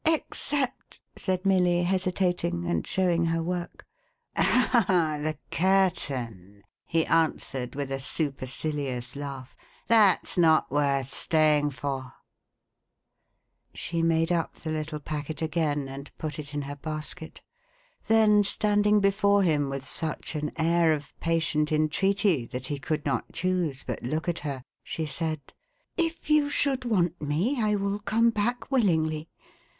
"Except 0.03 0.99
—"said 1.15 1.45
Milly, 1.45 1.83
hesitating, 1.83 2.65
and 2.65 2.87
showing 2.87 3.25
her 3.25 3.43
work." 3.43 3.85
Oh! 4.35 5.19
the 5.21 5.37
curtain," 5.51 6.63
he 6.87 7.05
answered, 7.05 7.75
with 7.75 7.91
a 7.91 7.99
supercilious 7.99 9.15
laugh." 9.15 9.55
That's 9.89 10.39
not 10.39 10.71
worth 10.71 11.11
staying 11.13 11.69
for." 11.69 11.99
A 11.99 12.13
DREADFUL 13.75 13.77
GIF1\ 13.77 13.91
475 13.91 13.91
She 13.91 14.01
made 14.01 14.31
up 14.31 14.55
the 14.55 14.71
little 14.71 14.99
packet 14.99 15.43
again, 15.43 15.87
and 15.87 16.09
put 16.17 16.39
it 16.39 16.55
in 16.55 16.63
her 16.63 16.77
basket. 16.77 17.43
Then, 18.07 18.43
standing 18.43 19.01
before 19.01 19.43
him 19.43 19.69
with 19.69 19.85
such 19.87 20.33
an 20.33 20.51
air 20.57 20.93
of 20.93 21.13
patient 21.19 21.71
entreaty 21.71 22.47
that 22.47 22.65
he 22.65 22.79
could 22.79 23.05
not 23.05 23.31
choose 23.33 23.83
but 23.83 24.01
look 24.01 24.27
at 24.27 24.39
her, 24.39 24.63
she 24.83 25.05
said: 25.05 25.41
"If 25.95 26.27
you 26.31 26.49
should 26.49 26.85
want 26.85 27.21
me, 27.21 27.61
I 27.61 27.75
will 27.75 27.99
come 27.99 28.31
back 28.31 28.67
willinglv. 28.71 29.27